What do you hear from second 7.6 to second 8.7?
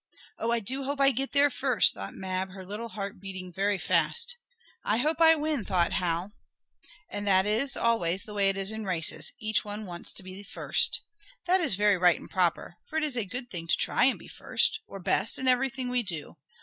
always the way it